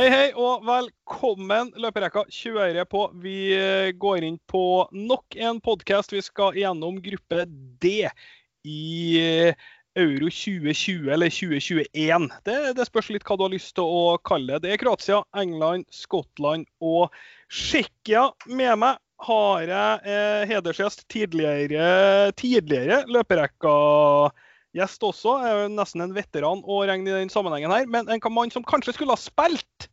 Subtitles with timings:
[0.00, 1.74] Hei, hei, og velkommen.
[1.76, 3.02] Løperekka kjører på.
[3.20, 4.62] Vi eh, går inn på
[4.96, 6.14] nok en podkast.
[6.14, 7.42] Vi skal gjennom gruppe
[7.84, 8.06] D
[8.64, 8.86] i
[9.20, 9.66] eh,
[10.00, 12.30] Euro 2020 eller 2021.
[12.48, 14.70] Det, det, spørs litt hva du har lyst til å kalle det.
[14.70, 17.12] Det er Kroatia, England, Skottland og
[17.52, 18.30] Tsjekkia.
[18.48, 23.76] Med meg har jeg eh, hedersgjest tidligere, tidligere løperekka
[24.76, 25.36] gjest også.
[25.44, 27.88] Er jo nesten en veteran å regne i den sammenhengen her.
[27.90, 29.90] Men en mann som kanskje skulle ha spilt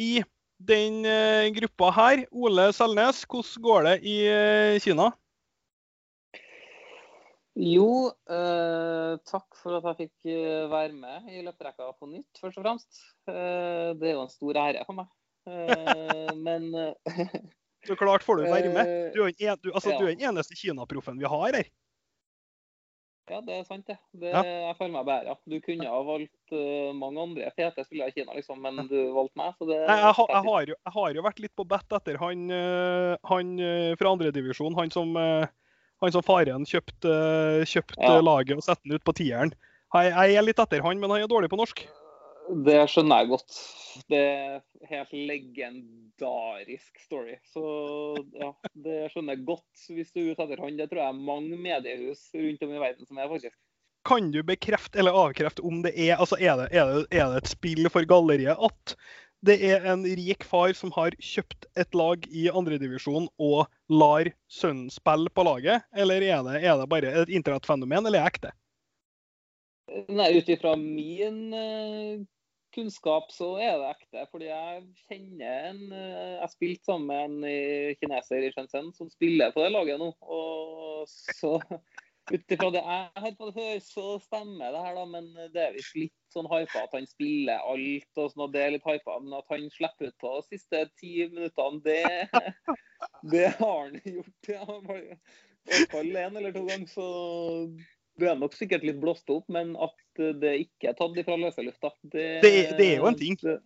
[0.00, 0.22] i
[0.62, 2.24] den uh, gruppa her.
[2.30, 5.10] Ole Selnes, hvordan går det i uh, Kina?
[7.52, 10.30] Jo, eh, takk for at jeg fikk
[10.72, 13.02] være med i løperekka på nytt, først og fremst.
[13.28, 15.10] det er jo en stor ære for meg.
[16.46, 16.70] men
[17.84, 18.94] Så klart får du være med.
[19.12, 19.98] Du er, en, altså, ja.
[20.00, 21.68] du er den eneste Kina-proffen vi har her.
[23.30, 23.96] Ja, det er sant, det.
[24.18, 24.42] det ja.
[24.42, 25.34] Jeg føler meg bedre.
[25.46, 29.38] Du kunne ha valgt uh, mange andre fete spillere i Kina, liksom, men du valgte
[29.38, 29.54] meg.
[29.58, 29.78] så det...
[29.78, 32.44] Jeg, jeg, har, jeg, har jo, jeg, har, jo, vært litt på bet etter han,
[32.50, 34.76] uh, han uh, fra andredivisjon.
[34.78, 35.14] Han, som,
[36.02, 37.16] han som faren kjøpte
[37.70, 38.16] kjøpt ja.
[38.24, 39.54] laget og satte den ut på tieren.
[39.92, 41.84] Jeg, jeg er litt etter han, men han er dårlig på norsk.
[42.66, 43.58] Det skjønner jeg godt.
[44.10, 47.36] Det er helt legendarisk story.
[47.52, 47.64] Så
[48.36, 48.50] ja,
[48.84, 50.78] det skjønner jeg godt hvis du er ute etter han.
[50.80, 53.58] Det tror jeg er mange mediehus rundt om i verden som er, faktisk.
[54.08, 57.44] Kan du bekrefte eller avkrefte om det er altså er det, er det, er det
[57.44, 58.96] et spill for galleriet at
[59.46, 64.90] det er en rik far som har kjøpt et lag i andredivisjon og lar sønnen
[64.90, 65.82] spille på laget?
[65.98, 68.52] Eller er det, er det bare et internettfenomen, eller er det ekte?
[70.12, 72.22] Nei, ut ifra min uh,
[72.74, 74.26] kunnskap så er det ekte.
[74.32, 79.10] Fordi jeg kjenner en uh, Jeg spilte sammen med en uh, kineser i Shenzhen som
[79.12, 80.12] spiller på det laget nå.
[80.22, 81.58] Og så
[82.30, 85.06] ut ifra det jeg har fått høre, så stemmer det her, da.
[85.10, 88.62] Men det er visst litt sånn hypa at han spiller alt og sånn, og det
[88.62, 89.18] er litt hypa.
[89.24, 92.04] Men at han slipper ut på de siste ti minuttene, det,
[93.34, 94.52] det har han gjort.
[94.54, 94.68] Ja,
[95.62, 96.88] I hvert fall én eller to ganger.
[96.90, 97.08] Så
[98.20, 101.64] du er nok sikkert litt blåst opp, men at det ikke er tatt ifra løse
[101.64, 103.38] lufta det, det, det, er jo en ting.
[103.40, 103.56] Det,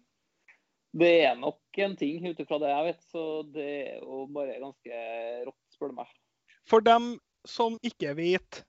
[0.97, 3.03] det er nok en ting, ut ifra det jeg vet.
[3.11, 5.03] Så det er jo bare ganske
[5.49, 6.15] rått, spør du meg.
[6.67, 8.63] For dem som ikke vet,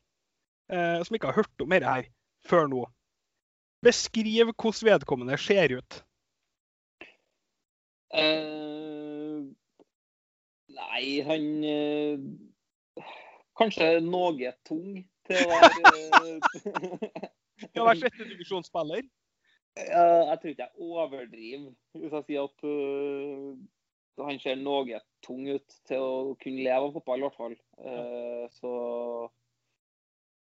[0.74, 2.09] eh, som ikke har hørt om dette her
[2.48, 2.84] før nå,
[3.86, 6.02] beskriv hvordan vedkommende ser ut.
[8.18, 9.40] Eh,
[10.78, 12.22] nei, han eh,
[13.58, 15.94] Kanskje noe tung til å være
[17.62, 19.08] Til å være sjettedivisjonsspiller?
[19.78, 23.58] Jeg tror ikke jeg overdriver hvis jeg sier at uh,
[24.26, 27.58] han ser noe tung ut til å kunne leve av fotball, i hvert fall.
[27.78, 28.72] Uh, så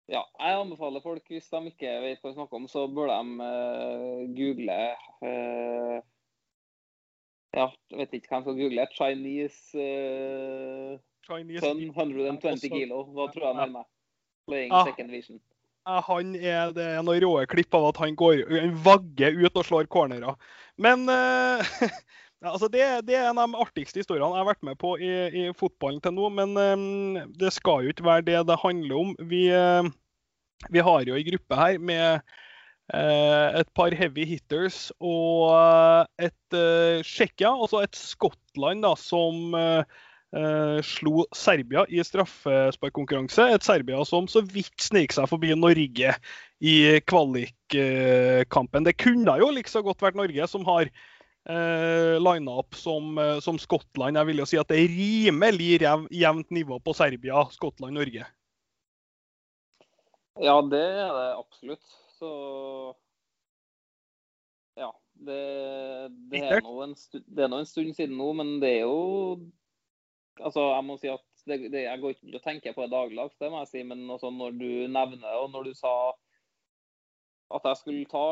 [0.09, 3.19] ja, jeg anbefaler folk, hvis de ikke vet hva vi snakker om, så bør de
[3.43, 4.79] uh, google
[7.53, 8.89] Ja, jeg vet ikke hvem som googler.
[8.97, 9.85] Chinese,
[11.29, 13.03] Chinese Sun 120 kilo.
[13.13, 13.93] Hva tror jeg han er med?
[14.49, 15.39] Playing ah, second division.
[15.85, 19.67] han er, det er noen råe klipp av at han går han vagger ut og
[19.67, 20.35] slår cornerer.
[20.79, 21.63] Men uh,
[22.43, 25.13] altså det, det, er en av de artigste historiene jeg har vært med på i,
[25.29, 26.29] i fotballen til nå.
[26.35, 29.15] Men um, det skal jo ikke være det det handler om.
[29.31, 29.89] Vi, uh,
[30.69, 32.21] vi har jo en gruppe her med
[32.93, 36.59] uh, et par heavy hitters og et
[37.05, 39.53] Tsjekkia, altså et Skottland, da, som
[40.35, 43.49] eh, slo Serbia i straffesparkkonkurranse.
[43.55, 46.15] Et Serbia som så vidt snek seg forbi Norge
[46.59, 46.75] i
[47.09, 48.87] kvalikkampen.
[48.87, 53.37] Det kunne jo like så godt vært Norge som har eh, lina opp som, eh,
[53.45, 54.19] som, Skottland.
[54.19, 58.27] Jeg vil jo si at det er rimelig jevnt nivå på Serbia, Skottland, Norge.
[60.39, 61.95] Ja, det er det absolutt.
[62.19, 62.29] Så
[64.79, 64.91] ja.
[65.19, 65.39] Det,
[66.31, 69.49] det, er nå en, en stund siden nå, men det er jo
[70.39, 73.37] altså, jeg må si at det, det, Jeg går ikke og tenker på det dagligdags,
[73.41, 73.83] det må jeg si.
[73.87, 75.93] Men også når du nevner og når du sa
[77.49, 78.25] at, jeg skulle ta,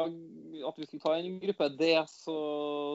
[0.70, 2.38] at vi skulle ta en gruppe D, så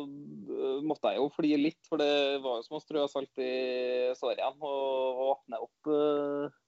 [0.07, 1.81] øh, måtte jeg jo fly litt.
[1.89, 3.55] For det var jo som å strø salt i
[4.19, 6.61] såret og åpne opp uh,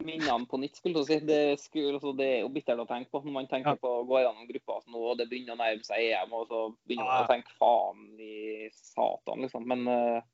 [0.00, 0.80] minnene på nytt.
[0.80, 1.20] skulle du si.
[1.20, 4.04] Det, skulle, altså, det, er jo bittert å tenke på når man tenker på å
[4.08, 7.26] gå gjennom gruppa nå, og det begynner å nærme seg EM, og så begynner man
[7.26, 9.68] å tenke faen i satan, liksom.
[9.68, 10.30] Men uh,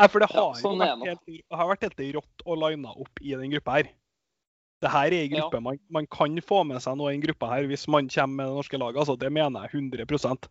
[0.00, 3.20] Nei, for det har, ja, sånn vært helt, har vært helt rått å line opp
[3.20, 3.90] i den gruppa her.
[4.80, 5.64] Det her er en gruppe ja.
[5.66, 8.48] man, man, kan få med seg noe i den gruppa her hvis man kommer med
[8.48, 9.02] det norske laget.
[9.02, 10.48] Altså, det mener jeg 100%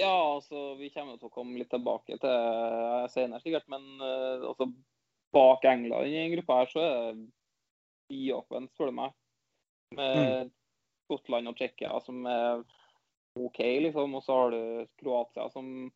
[0.00, 3.68] Ja, altså, vi kommer til å komme litt tilbake til uh, senere, sikkert.
[3.70, 4.72] Men uh, altså,
[5.36, 7.28] bak England i den gruppa her, så er det
[8.10, 9.14] biåpent, spør du meg.
[9.94, 10.50] Med mm.
[11.06, 12.66] Skottland og Tsjekkia som er
[13.38, 14.18] OK, liksom.
[14.18, 15.92] Og så har du Kroatia, som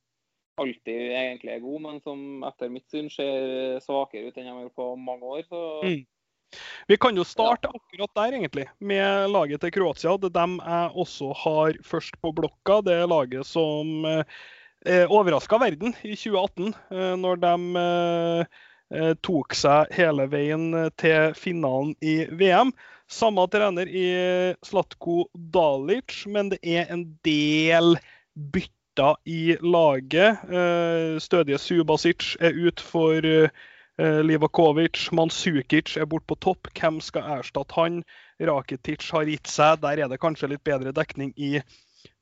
[0.60, 4.64] alltid egentlig er god, men som etter mitt syn ser svakere ut enn de har
[4.66, 5.44] gjort på mange år.
[5.48, 6.00] Så mm.
[6.86, 10.16] Vi kan jo starte akkurat der, egentlig, med laget til Kroatia.
[10.18, 12.80] Det dem jeg også har først på blokka.
[12.86, 17.54] Det er laget som eh, overraska verden i 2018, eh, når de
[17.84, 18.58] eh,
[18.96, 22.74] eh, tok seg hele veien til finalen i VM.
[23.10, 24.08] Samme trener i
[24.66, 27.96] Slatko Dalic, men det er en del
[29.00, 30.38] bytter i laget.
[30.44, 35.12] Eh, stødige Subasic er ute for eh, Livakovic.
[35.12, 36.68] Mansukic er borte på topp.
[36.78, 38.02] Hvem skal erstatte han?
[38.40, 39.80] Rakitic har gitt seg.
[39.80, 41.60] Der er det kanskje litt bedre dekning i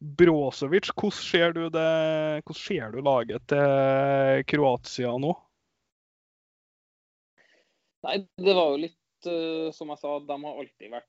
[0.00, 0.90] Brozovic.
[0.94, 5.34] Hvordan ser du, hvordan ser du laget til Kroatia nå?
[8.06, 11.08] Nei, det var jo litt uh, som jeg sa, de har alltid vært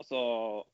[0.00, 0.20] altså,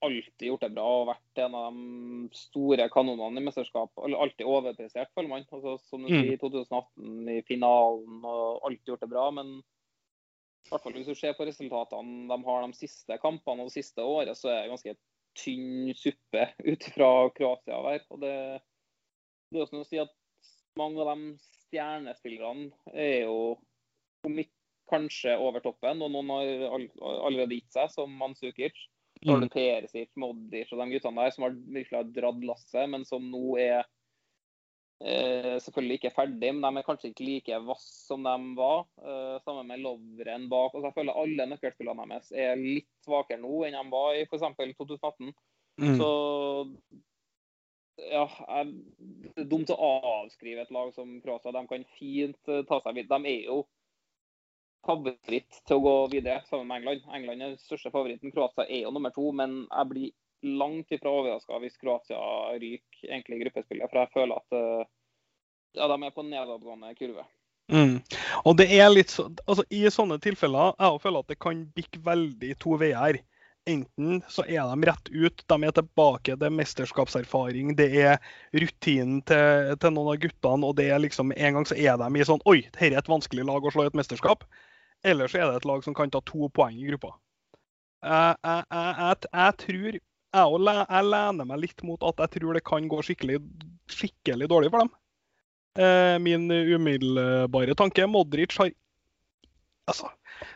[0.04, 3.92] alltid gjort det bra og vært en av de store kanonene i mesterskap.
[4.06, 5.46] Alltid overprestert, føler man.
[5.50, 9.26] Altså, som du sier, i 2018 i finalen og alltid gjort det bra.
[9.36, 13.70] Men i hvert fall hvis du ser på resultatene de har de siste kampene og
[13.70, 14.96] det siste året, så er det ganske
[15.40, 18.06] tynn suppe ut fra Kroatia hver.
[18.12, 18.36] Og det,
[19.50, 20.16] det er også noe å si at
[20.78, 21.34] mange av de
[21.66, 23.56] stjernespillerne er jo
[24.26, 24.56] om ikke
[24.90, 26.48] kanskje over toppen, og noen har
[27.24, 28.74] allerede gitt seg, som Mansukic.
[29.26, 29.48] Mm.
[29.52, 33.42] Perisic, Modric og de guttene der som har virkelig har dratt lasset, men som nå
[33.60, 33.82] er
[35.04, 38.86] eh, selvfølgelig ikke ferdig, men de er kanskje ikke like vass som de var.
[39.02, 40.74] Eh, sammen med Lovren bak.
[40.74, 44.24] og så Jeg føler alle nøkkelspillene deres er litt svakere nå enn de var i
[44.24, 44.48] f.eks.
[44.80, 45.32] 2018.
[45.80, 45.94] Mm.
[46.00, 46.10] Så
[48.00, 49.76] ja, det er dumt å
[50.16, 51.52] avskrive et lag som Kroatia.
[51.52, 53.20] De kan fint eh, ta seg videre.
[53.20, 53.60] De er jo
[54.86, 57.06] favoritt til å gå videre sammen med England.
[57.14, 58.32] England er den største favoritten.
[58.34, 60.10] Kroatia er jo nummer to, men jeg blir
[60.60, 62.20] langt ifra overraska hvis Kroatia
[62.56, 63.90] ryker egentlig i gruppespillet.
[63.90, 64.88] For jeg føler at eh,
[65.78, 67.26] ja, de er på nedadgående kurve.
[67.70, 68.00] Mm.
[68.44, 72.00] Og det er litt så, altså I sånne tilfeller jeg føler at det kan bikke
[72.06, 73.20] veldig to veier.
[73.68, 78.16] Enten så er de rett ut, de er tilbake, det er mesterskapserfaring, det er
[78.56, 82.08] rutinen til, til noen av guttene, og det er liksom en gang så er de
[82.16, 84.48] i sånn Oi, dette er et vanskelig lag å slå i et mesterskap.
[85.06, 87.14] Eller så er det et lag som kan ta to poeng i gruppa.
[88.00, 92.86] Jeg, jeg, jeg, jeg tror jeg, lener meg litt mot at jeg tror det kan
[92.88, 93.40] gå skikkelig,
[93.90, 94.92] skikkelig dårlig for dem.
[95.80, 98.72] Eh, min umiddelbare tanke Modric har
[99.90, 100.06] Altså,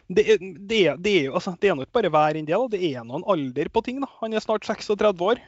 [0.07, 2.59] det, det, det, altså, det er ikke bare hver en det.
[2.77, 3.99] Det er noen alder på ting.
[4.05, 4.07] Da.
[4.21, 5.41] Han er snart 36 år.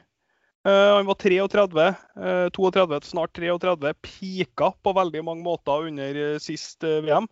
[0.67, 1.85] Uh, han var 33,
[2.19, 3.93] uh, 32, snart 33.
[4.03, 7.29] Pika på veldig mange måter under uh, sist VM.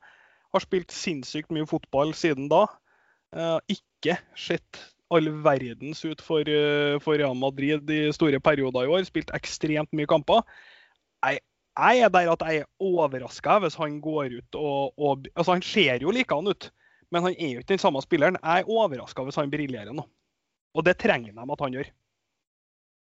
[0.56, 2.66] Har spilt sinnssykt mye fotball siden da.
[3.36, 4.80] Uh, ikke sett
[5.13, 9.04] all verdens ut for, uh, for, Real Madrid i store perioder i år.
[9.07, 10.46] Spilt ekstremt mye kamper.
[11.25, 11.42] Jeg,
[11.75, 15.66] jeg er der at jeg er overraska hvis han går ut og, og, altså Han
[15.66, 16.69] ser jo likedan ut,
[17.12, 18.40] men han er jo ikke den samme spilleren.
[18.42, 20.08] Jeg er overraska hvis han briljerer nå.
[20.75, 21.92] Og det trenger de at han gjør.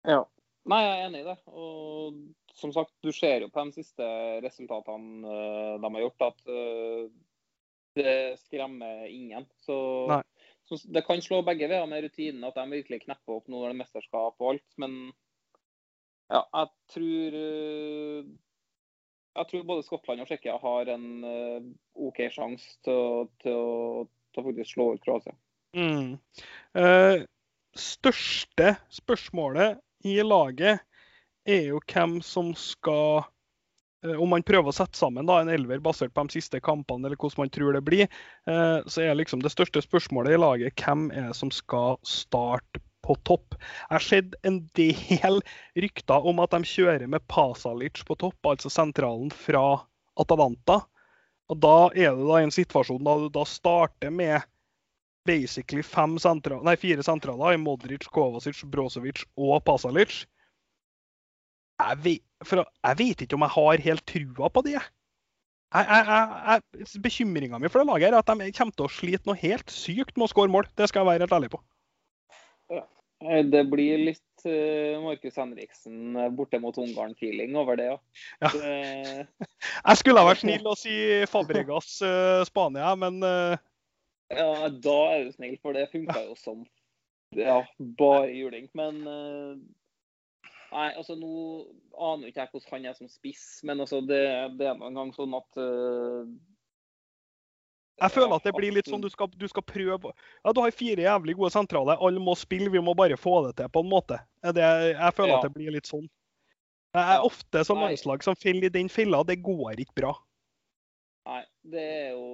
[0.08, 0.22] Ja.
[0.70, 1.36] Nei, jeg er enig i det.
[1.50, 2.18] Og
[2.54, 4.06] som sagt, du ser jo på de siste
[4.44, 6.52] resultatene uh, de har gjort, at
[7.98, 9.46] det skremmer ingen.
[9.64, 10.22] Så,
[10.68, 13.68] så, det kan slå begge veier med rutinen, at de virkelig knepper opp nå når
[13.70, 14.68] det er mesterskap og alt.
[14.82, 14.96] Men
[16.32, 18.32] ja, jeg tror eh,
[19.32, 21.68] jeg tror både Skottland og Tsjekkia har en uh,
[22.04, 25.32] OK sjanse til, til, til, å faktisk slå ut Kroatia.
[25.72, 26.18] Mm.
[26.76, 27.22] Eh,
[27.80, 30.84] største spørsmålet i laget
[31.48, 33.41] er jo hvem som skal Eh,
[34.02, 37.18] om man prøver å sette sammen da, en elver basert på de siste kampene, eller
[37.18, 38.08] hvordan man tror det blir,
[38.50, 42.82] eh, så er liksom det største spørsmålet i laget hvem er det som skal starte
[43.02, 43.56] på topp.
[43.58, 45.40] Jeg har sett en del
[45.84, 49.82] rykter om at de kjører med Pasalic på topp, altså sentralen fra
[50.20, 50.82] Atalanta.
[51.50, 54.40] Og Da er det da en situasjon da du da starter med
[55.28, 60.24] basically sentral, nei, fire sentraler i Modric, Kovacic, Brozovic og Pasalic
[61.82, 64.80] jeg vet, for, jeg vet ikke om jeg har helt trua på det.
[67.00, 70.18] Bekymringa mi for det laget er at de kommer til å slite noe helt sykt
[70.18, 70.68] med å skåre mål.
[70.76, 71.62] Det skal jeg være helt ærlig på.
[72.72, 72.84] Ja.
[73.22, 77.98] Det blir litt uh, Markus Henriksen eh, borte mot Ungarn-feeling over det, ja.
[78.42, 78.50] ja.
[78.50, 79.26] Det...
[79.92, 80.96] jeg skulle ha vært snill og si
[81.30, 82.00] Fabregas
[82.48, 83.22] Spania, men.
[84.32, 86.64] Ja, da er du snill, for det funka jo som
[87.38, 88.66] ja, bare juling.
[88.74, 89.04] Men
[90.72, 91.32] Nei, altså nå
[92.00, 94.22] aner ikke jeg hvordan han er som spiss, men altså det,
[94.56, 96.24] det er nå en gang sånn at uh,
[98.00, 100.72] Jeg føler at det blir litt sånn du skal, du skal prøve Ja, du har
[100.72, 101.98] fire jævlig gode sentrale.
[102.00, 104.18] Alle må spille, vi må bare få det til på en måte.
[104.56, 105.38] Det, jeg føler ja.
[105.40, 106.08] at det blir litt sånn.
[106.92, 109.22] Jeg er ofte som landslag som faller i den fella.
[109.24, 110.16] Det går ikke bra.
[111.28, 112.26] Nei, det er jo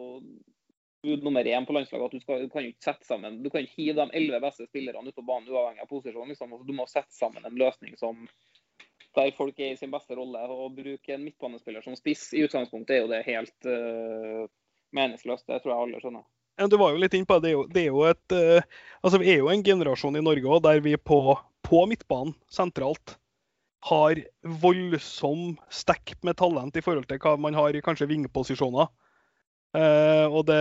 [1.02, 3.62] bud nummer én på landslaget at du, skal, du kan ikke sette sammen Du kan
[3.62, 6.30] ikke hive de elleve beste spillerne ut på banen uavhengig av posisjon.
[6.30, 6.52] Liksom.
[6.52, 8.26] Altså, du må sette sammen en løsning som
[9.16, 10.40] der folk er i sin beste rolle.
[10.40, 14.44] Å bruke en midtbanespiller som spiss i utgangspunktet er jo det helt uh,
[14.94, 15.46] meningsløst.
[15.48, 16.26] Det tror jeg alle skjønner.
[16.58, 17.54] Ja, du var jo litt inne på det.
[17.74, 20.84] Det er jo, et, uh, altså Vi er jo en generasjon i Norge også, der
[20.84, 21.22] vi på,
[21.66, 23.16] på midtbanen sentralt
[23.86, 28.90] har voldsom stekk med talent i forhold til hva man har i kanskje vingeposisjoner.
[29.76, 30.60] Uh, og det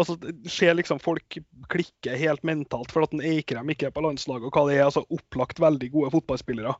[0.00, 0.16] altså,
[0.48, 1.38] ser liksom folk
[1.72, 4.86] klikke helt mentalt for at en Eikrem ikke er på landslaget, og hva det er.
[4.88, 6.76] altså Opplagt veldig gode fotballspillere.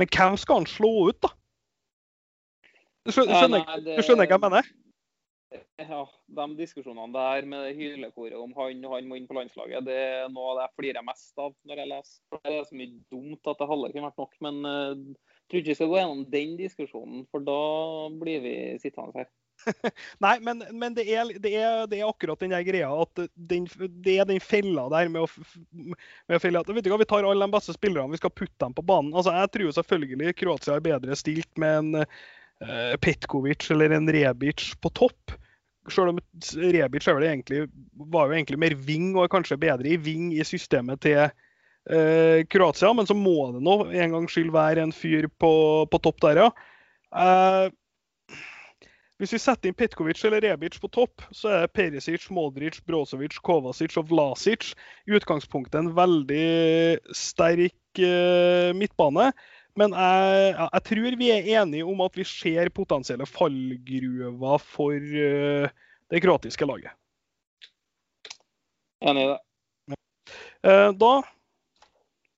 [0.00, 1.32] Men hvem skal han slå ut, da?
[3.02, 4.70] Du skjønner, ja, nei, det, skjønner jeg hva jeg mener?
[5.82, 6.04] Ja,
[6.38, 10.30] de diskusjonene der med hylekoret om han og han må inn på landslaget, det er
[10.32, 12.38] noe av det jeg flirer mest av når jeg leser.
[12.38, 14.38] Det er så mye dumt at det hadde ikke vært nok.
[14.46, 15.16] Men jeg
[15.50, 17.58] tror ikke vi skal gå gjennom den diskusjonen, for da
[18.22, 19.28] blir vi sittende her.
[20.24, 23.68] Nei, men, men det, er, det, er, det, er, akkurat den der greia at den,
[24.04, 25.28] det er den fella der med å,
[25.72, 28.34] med å felle at vet du hva, Vi tar alle de beste spillerne, vi skal
[28.34, 29.12] putte dem på banen.
[29.14, 34.72] Altså, Jeg tror selvfølgelig Kroatia er bedre stilt med en uh, Petkovic eller en Rebic
[34.82, 35.36] på topp.
[35.90, 36.20] Selv om
[36.72, 37.66] Rebic egentlig,
[38.12, 42.38] var jo egentlig mer ving og er kanskje bedre i ving i systemet til uh,
[42.50, 45.52] Kroatia, men så må det nå en gangs skyld være en fyr på,
[45.90, 46.50] på topp der, ja.
[47.12, 47.68] Uh,
[49.22, 53.94] hvis vi setter inn Petkovic eller Rebic på topp, så er Perisic, Modric, Brozovic, Kovacic
[54.00, 54.72] og Vlasic
[55.06, 56.46] i utgangspunktet en veldig
[57.14, 59.28] sterk uh, midtbane.
[59.78, 65.70] Men jeg, jeg, tror vi er enige om at vi ser potensielle fallgruver for uh,
[66.10, 66.90] det kroatiske laget.
[69.06, 69.38] Enig i det.
[70.66, 71.12] Uh, da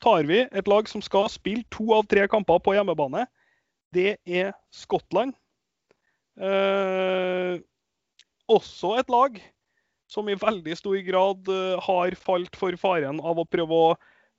[0.04, 3.24] tar vi et lag som skal spille to av tre kamper på hjemmebane.
[3.96, 5.32] Det er Skottland.
[6.34, 7.60] Eh,
[8.50, 9.36] også et lag
[10.10, 13.92] som i veldig stor grad eh, har falt for faren av å prøve å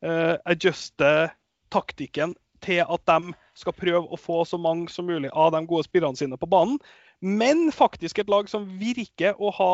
[0.03, 1.31] eh, adjuste
[1.73, 2.35] taktikken
[2.65, 6.19] til at de skal prøve å få så mange som mulig av de gode spillerne
[6.19, 6.79] sine på banen.
[7.23, 9.73] Men faktisk et lag som virker å ha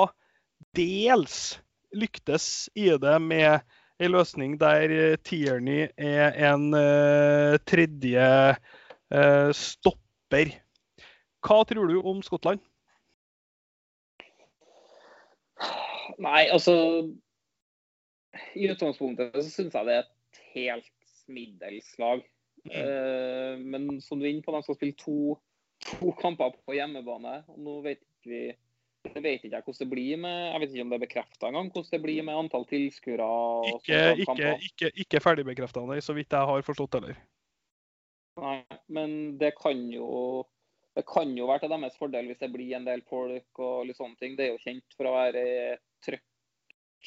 [0.78, 1.58] dels
[1.98, 3.64] lyktes i det med
[4.02, 6.70] en løsning der Tierney er en
[7.70, 8.28] tredje
[9.58, 10.54] stopper
[11.42, 12.62] hva tror du om Skottland?
[16.22, 16.74] Nei, altså
[18.58, 20.92] I utgangspunktet så syns jeg det er et helt
[21.32, 22.24] middels lag.
[22.66, 22.74] Mm.
[22.74, 25.38] Uh, men som du er inne på, de skal spille to,
[25.88, 27.42] to, kamper på hjemmebane.
[27.50, 28.52] og Nå vet vi
[29.02, 31.48] det vet ikke jeg hvordan det blir med jeg vet ikke om det er bekrefta
[31.48, 33.30] engang, hvordan det blir med antall tilskuere.
[33.72, 37.18] Ikke, ikke, ikke, ikke ferdigbekrefta, så vidt jeg har forstått heller.
[38.42, 38.60] Nei,
[38.94, 40.44] men det kan jo
[40.98, 44.00] det kan jo være til deres fordel hvis det blir en del folk og litt
[44.00, 44.36] sånne ting.
[44.36, 45.44] Det er jo kjent for å være
[46.04, 46.26] trøkk,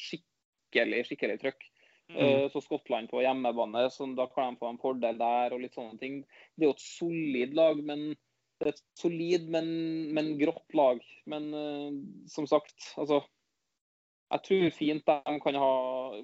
[0.07, 1.67] skikkelig, skikkelig trøkk.
[2.09, 2.17] Mm.
[2.17, 5.77] Uh, så Skottland på hjemmebane, så da kan de få en fordel der og litt
[5.77, 6.19] sånne ting.
[6.53, 8.11] Det er jo et solid lag, men
[8.61, 9.69] det er et solid, men,
[10.15, 11.01] men grått lag.
[11.29, 11.89] Men uh,
[12.31, 13.23] som sagt, altså
[14.33, 15.73] Jeg tror fint de kan ha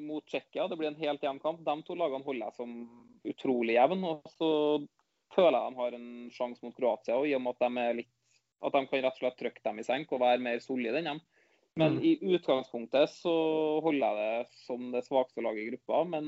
[0.02, 0.66] mot Tsjekkia.
[0.68, 1.62] Det blir en helt jevn kamp.
[1.62, 2.72] De to lagene holder jeg som
[3.30, 4.02] utrolig jevn.
[4.10, 4.50] Og så
[5.36, 8.14] føler jeg de har en sjanse mot Kroatia, og i og med at de, litt,
[8.62, 11.14] at de kan rett og slett trykke dem i senk og være mer solide enn
[11.14, 11.22] dem.
[11.80, 12.02] Men mm.
[12.04, 13.34] i utgangspunktet så
[13.84, 16.02] holder jeg det som det svakeste laget i gruppa.
[16.18, 16.26] Men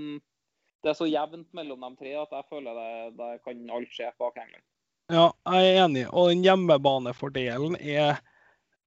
[0.83, 4.11] det er så jevnt mellom de tre at jeg føler det, det kan alt skje
[4.19, 4.63] bak England.
[5.11, 6.05] Ja, jeg er enig.
[6.15, 8.21] Og den hjemmebanefordelen er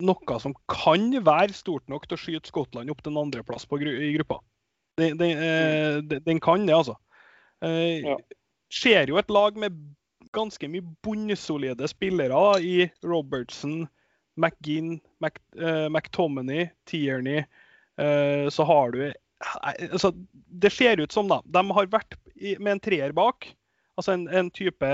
[0.05, 4.13] noe som kan være stort nok til å skyte Skottland opp til en andreplass i
[4.17, 4.41] gruppa.
[4.97, 6.25] Den, den, eh, mm.
[6.25, 6.97] den, kan det, altså.
[7.65, 8.17] Eh, ja.
[8.73, 9.77] Ser jo et lag med
[10.35, 13.87] ganske mye bunnsolide spillere i Robertson,
[14.37, 17.45] McGinn, Mc, uh, McTominay, Tierney.
[18.01, 19.13] Uh, så har du
[19.91, 23.57] altså, Det ser ut som da, de har vært i, med en treer bak.
[23.97, 24.87] Altså en, en type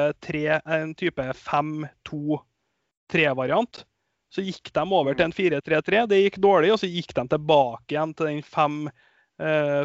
[1.42, 3.84] 5-2-3-variant.
[4.32, 6.06] Så gikk de over til en 4-3-3.
[6.08, 8.42] Det gikk dårlig, og så gikk de tilbake igjen til den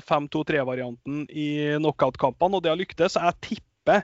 [0.06, 3.20] 5-2-3-varianten eh, i knockout-kampene, og det har lyktes.
[3.20, 4.00] Jeg tipper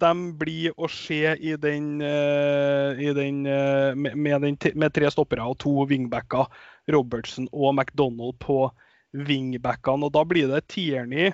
[0.00, 5.46] de blir å se i den, uh, i den, uh, med, den, med, tre stoppere
[5.46, 6.50] og to wingbacker,
[6.90, 8.66] Robertson og McDonald på
[9.14, 10.08] wingbackene.
[10.08, 11.30] Og da blir det Tierney,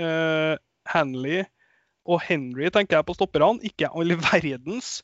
[0.00, 0.56] uh,
[0.88, 1.44] Hanley
[2.08, 3.60] og Henry tenker jeg på stopperne.
[3.68, 4.98] Ikke all verdens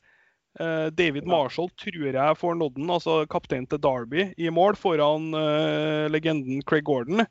[0.55, 6.07] Uh, David Marshall tror jeg får nodden, altså kapteinen til Derby, i mål foran uh,
[6.07, 7.25] legenden Craig Gordon.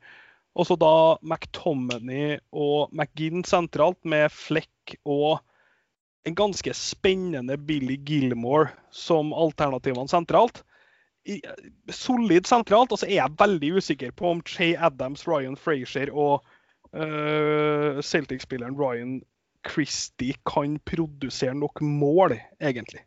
[0.55, 5.41] Og så da McTominay og McGinn sentralt, med Fleck og
[6.25, 10.63] en ganske spennende Billy Gilmore som alternativene sentralt.
[11.25, 11.41] I,
[11.93, 12.91] solid sentralt.
[12.91, 16.45] Og så er jeg veldig usikker på om Jay Adams, Ryan Frazier og
[16.97, 19.19] uh, Celtic-spilleren Ryan
[19.65, 23.05] Christie kan produsere nok mål, egentlig.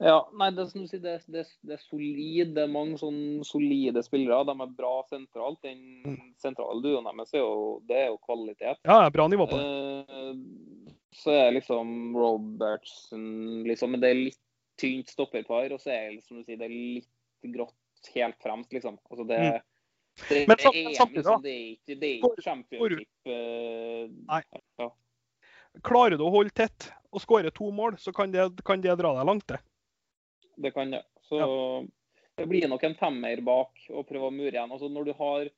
[0.00, 2.54] Ja, nei, det, det, det, det, er solid.
[2.56, 4.46] Det er mange sånne solide spillere.
[4.48, 5.60] De er bra sentralt.
[5.66, 6.20] Den mm.
[6.40, 8.80] sentrale duoen deres er jo, det er jo kvalitet.
[8.88, 9.66] Ja, bra nivå på det.
[9.68, 10.30] Eh,
[11.16, 14.40] så er liksom Robertson liksom, Men det er litt
[14.80, 15.72] tynt stopperpar.
[15.74, 18.96] Og så er det, som du sier, det er litt grått helt fremst, liksom.
[19.10, 19.58] Altså det, mm.
[20.28, 23.10] det, men samtidig, er, liksom, det er ikke, det er ikke championship.
[23.28, 24.42] Uh, nei.
[24.80, 24.90] Ja.
[25.86, 29.12] Klarer du å holde tett og skåre to mål, så kan det, kan det dra
[29.18, 29.60] deg langt, det
[30.62, 31.02] det kan det.
[31.22, 31.82] Så ja.
[32.34, 34.72] det blir nok en femmer bak å prøve å mure igjen.
[34.72, 35.50] Altså når du har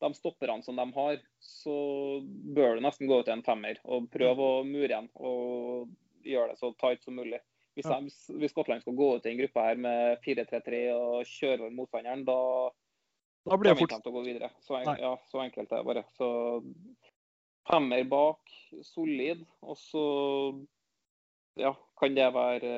[0.00, 1.76] de stopperne som de har, så
[2.24, 5.90] bør du nesten gå ut til en femmer og prøve å mure igjen og
[6.26, 7.40] gjøre det så tight som mulig.
[7.78, 11.62] Hvis, de, hvis Skottland skal gå ut i en gruppe her med 4-3-3 og kjøre
[11.62, 12.40] over motstanderen, da,
[13.46, 14.50] da blir det fort til å gå videre.
[14.64, 16.02] Så, en, ja, så enkelt er det bare.
[16.18, 16.28] Så
[17.70, 18.52] femmer bak,
[18.84, 19.46] solid.
[19.62, 20.04] Og så
[21.60, 22.74] ja, kan det være,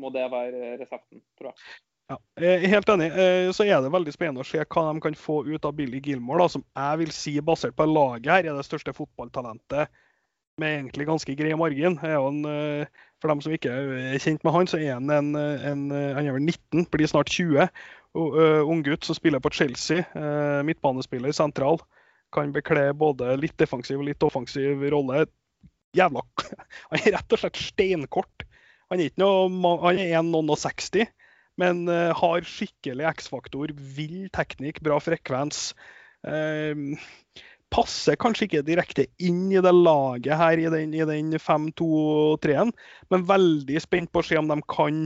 [0.00, 1.70] må det være resepten, tror jeg.
[2.10, 3.06] Ja, er helt enig.
[3.14, 6.00] Eh, så er det veldig spennende å se hva de kan få ut av Billy
[6.02, 9.92] Gilmore, da, som jeg vil si, basert på laget her, er det største fotballtalentet
[10.60, 11.94] med egentlig ganske grei margin.
[12.02, 16.26] Eh, for dem som ikke er kjent med han, så er han en, en han
[16.26, 17.70] er vel 19, blir snart 20.
[18.18, 20.02] Og, uh, Unggutt som spiller på Chelsea.
[20.66, 21.78] Midtbanespiller sentral.
[22.34, 25.26] Kan bekle både litt defensiv og litt offensiv rolle
[25.96, 26.24] jævla
[26.90, 28.46] Han er rett og slett steinkort.
[28.90, 31.06] Han er ikke noe, han er 1,60,
[31.60, 33.74] men uh, har skikkelig X-faktor.
[33.96, 35.70] Vill teknikk, bra frekvens.
[36.26, 36.98] Uh,
[37.70, 42.72] passer kanskje ikke direkte inn i det laget her i den, den 5-2-3-en,
[43.12, 45.04] men veldig spent på å se om de kan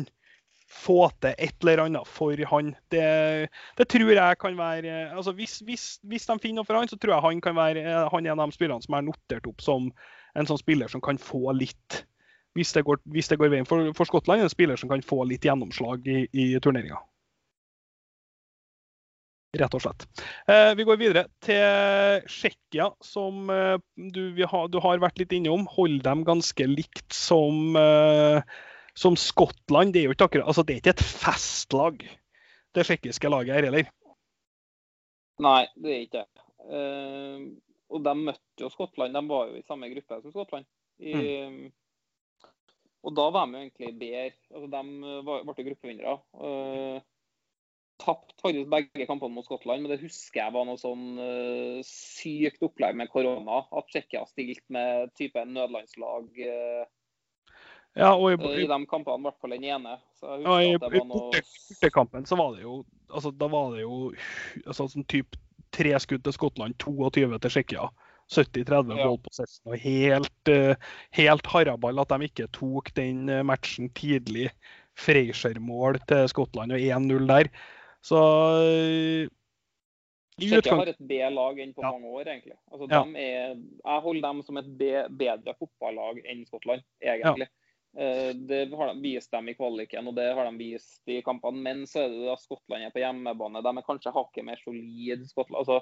[0.74, 2.72] få til et eller annet for han.
[2.92, 3.04] Det,
[3.78, 6.98] det tror jeg kan være altså hvis, hvis, hvis, de finner noe for han, så
[6.98, 9.62] tror jeg han kan være han er en av de spillerne som er notert opp
[9.64, 9.92] som
[10.34, 12.02] en sånn spiller som kan få litt
[12.54, 15.24] Hvis det går, hvis det går veien for, for, Skottland, en spiller som kan få
[15.26, 17.00] litt gjennomslag i, i turneringa.
[19.54, 20.06] Rett og slett.
[20.50, 25.66] Eh, vi går videre til Tsjekkia, som eh, du, ha, du, har vært litt innom.
[25.70, 28.40] Holder dem ganske likt som, eh,
[28.98, 29.94] som Skottland.
[29.94, 32.02] Det er jo ikke akkurat, altså det er ikke et festlag,
[32.74, 33.92] det tsjekkiske laget her heller.
[35.42, 36.44] Nei, det er ikke det.
[36.64, 37.40] Uh,
[37.92, 39.14] og de møtte jo Skottland.
[39.14, 40.66] De var jo i samme gruppe som Skottland.
[41.02, 41.64] I, mm.
[43.04, 44.30] Og da var de egentlig bedre.
[44.54, 46.16] Altså, de ble gruppevinnere.
[46.40, 47.02] Uh,
[48.02, 52.64] Tapte faktisk begge kampene mot Skottland, men det husker jeg var noe sånn uh, sykt
[52.64, 53.62] opplegg med korona.
[53.76, 56.26] At Tsjekkia stilte med type nødlandslag.
[56.34, 56.84] Uh,
[57.94, 59.98] ja, i, i, de kampene, i hvert fall den ene.
[60.18, 63.98] Så ja, i, bortekampen så var det jo altså, Da var det jo
[64.64, 65.38] altså, sånn type
[65.74, 67.86] tre skudd til Skottland, 22 til Tsjekkia.
[68.32, 69.06] 70-30 ja.
[69.06, 69.70] på possession.
[69.70, 70.74] Og helt, uh,
[71.18, 74.50] helt haraball at de ikke tok den eh, matchen tidlig.
[74.94, 77.50] Freischer-mål til Skottland og 1-0 der.
[78.04, 79.32] Så uh,
[80.38, 81.90] Tsjekkia har et B-lag enn på ja.
[81.94, 82.56] mange år, egentlig.
[82.70, 83.02] Altså, ja.
[83.18, 87.46] er, jeg holder dem som et bedre fotballag enn Skottland, egentlig.
[87.94, 91.62] Det har de vist dem i kvaliken, og det har de vist i kampene.
[91.62, 93.62] Men så er det da Skottland er på hjemmebane.
[93.62, 95.22] De er kanskje hakket mer solide.
[95.30, 95.60] Skottland.
[95.62, 95.78] Altså,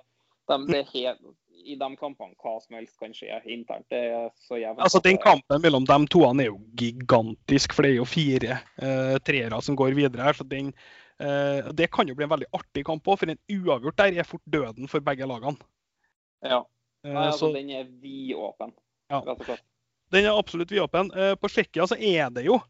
[0.51, 1.25] de, det er helt,
[1.63, 3.87] I de kampene hva som helst kan skje internt.
[3.93, 4.83] Det er så jævlig.
[4.83, 9.17] Altså, Den kampen mellom de to er jo gigantisk, for det er jo fire eh,
[9.23, 10.39] treere som går videre her.
[10.39, 10.73] så den
[11.21, 14.29] eh, Det kan jo bli en veldig artig kamp òg, for en uavgjort der er
[14.29, 15.61] fort døden for begge lagene.
[16.43, 16.65] Ja.
[17.03, 18.75] Nei, altså, så, den er vidåpen,
[19.11, 19.19] ja.
[19.23, 19.65] rett og slett.
[20.13, 21.11] Den er absolutt vidåpen.
[21.17, 22.61] Eh, på Tsjekkia så er det jo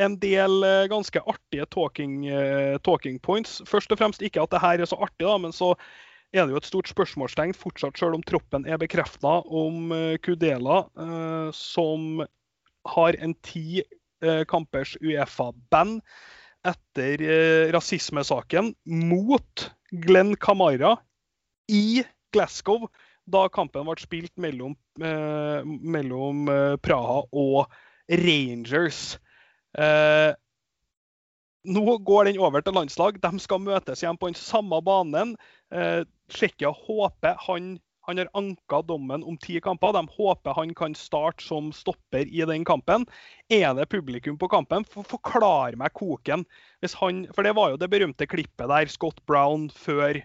[0.00, 3.60] en del eh, ganske artige talking, eh, talking, points.
[3.68, 5.72] Først og fremst ikke at det her er så artig, da, men så
[6.32, 9.90] er det jo et stort spørsmålstegn fortsatt, selv om troppen er bekrefta, om
[10.22, 10.84] Kudela,
[11.56, 12.22] som
[12.94, 13.82] har en ti
[14.46, 15.98] kampers Uefa-band
[16.70, 17.24] etter
[17.74, 19.66] rasismesaken mot
[20.04, 20.94] Glenn Kamara
[21.72, 22.86] i Glasgow
[23.30, 27.70] da kampen ble spilt mellom, eh, mellom eh, Praha og
[28.10, 29.18] Rangers.
[29.78, 30.30] Eh,
[31.64, 33.20] nå går den over til landslag.
[33.20, 35.36] De skal møtes igjen på den samme banen.
[35.74, 39.92] Eh, Tsjekkia håper han, Han har anka dommen om ti kamper.
[39.92, 43.04] De håper han kan starte som stopper i den kampen.
[43.52, 44.84] Er det publikum på kampen?
[44.88, 46.46] Forklar meg koken.
[46.96, 50.16] Han, for det var jo det berømte klippet der Scott Brown før,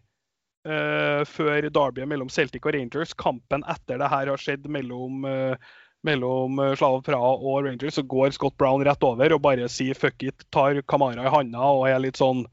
[0.65, 3.13] uh, før derbyet mellom Celtic og Rangers.
[3.13, 5.59] Kampen etter det her har skjedd mellom uh,
[6.05, 10.23] mellom Slava Praha og Rangers, så går Scott Brown rett over og bare sier fuck
[10.23, 12.45] it, tar Kamara i handa og er litt sånn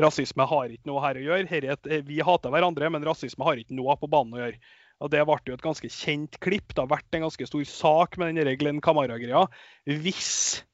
[0.00, 1.60] rasisme har ikke noe her å gjøre.
[1.74, 4.58] Et, vi hater hverandre, men rasisme har ikke noe på banen å gjøre.
[5.02, 6.72] Og Det ble jo et ganske kjent klipp.
[6.72, 9.44] Det har vært en ganske stor sak med den Glenn Kamara-greia.
[9.84, 10.64] Hvis,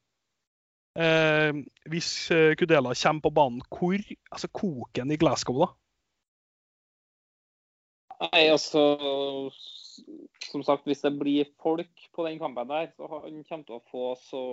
[0.96, 1.52] eh,
[1.90, 3.98] hvis eh, Kudela kommer på banen, hvor
[4.30, 5.70] altså koken i Glasgow, da?
[8.20, 8.85] Nei, altså
[10.50, 13.82] Som sagt, hvis det blir folk på den kampen der, så han kommer til å
[13.90, 14.44] få så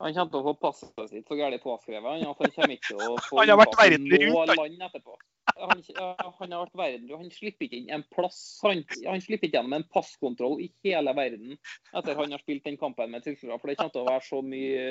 [0.00, 2.06] han kommer til å få passet sitt så gærent påskrevet.
[2.08, 5.16] Han, han kommer ikke til å få han har vært verden rundt, land etterpå.
[5.60, 8.40] Han, han, har vært verden Han slipper ikke inn en plass.
[8.64, 11.58] Han, han, slipper ikke gjennom en passkontroll i hele verden
[11.92, 13.60] etter han har spilt den kampen med tilskuere.
[13.60, 14.86] For det kommer til å være så mye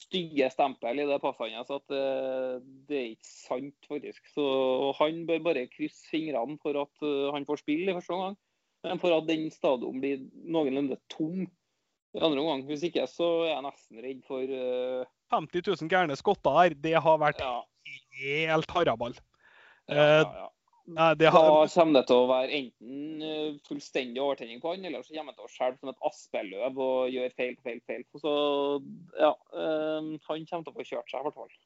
[0.00, 4.26] stygge stempel i det passet hans at det, eh, er ikke sant, faktisk.
[4.34, 4.46] Så
[5.00, 8.36] han bør bare krysse fingrene for at eh, han får spille i første omgang.
[8.86, 12.66] Men for at den stadion blir noenlunde tom i andre omgang.
[12.68, 15.14] Hvis ikke så er jeg nesten redd for uh...
[15.34, 17.56] 50 000 gærne skotter her, det har vært ja.
[18.20, 19.16] helt haraball.
[19.90, 20.46] Ja, ja,
[20.88, 21.14] eh, ja.
[21.18, 21.46] Det har...
[21.50, 25.34] Da kommer det til å være enten eh, fullstendig overtenning på han, eller så kommer
[25.34, 28.04] det til å skjelve som et aspeløv og gjøre feil feil, feil.
[28.22, 28.34] Så
[29.20, 31.56] ja, han kommer til å få kjørt seg, i hvert fall.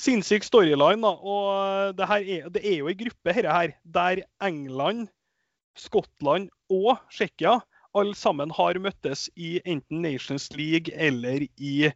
[0.00, 1.00] Sinnssyk storyline.
[1.04, 5.10] da, og det, er, det er jo en gruppe her, her der England,
[5.78, 7.60] Skottland og Tsjekkia
[7.98, 11.90] alle sammen har møttes i enten Nations League eller i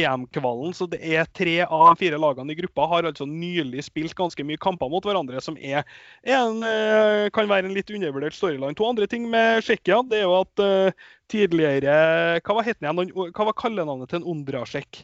[0.00, 0.74] EM-kvalen.
[0.76, 4.60] Så det er tre av fire lagene i gruppa har altså nylig spilt ganske mye
[4.60, 5.82] kamper mot hverandre, som er
[6.22, 8.76] en, eh, kan være en litt undervurdert storyline.
[8.78, 11.96] To andre ting med Tsjekkia det er jo at uh, tidligere
[12.44, 15.02] Hva var, igjen, hva var kallenavnet til en Ondrasjek?